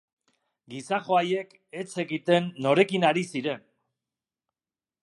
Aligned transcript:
Gizajo 0.73 1.17
haiek 1.17 1.53
ez 1.83 1.85
zekiten 1.99 2.49
norekin 2.69 3.07
ari 3.13 3.27
ziren. 3.35 3.65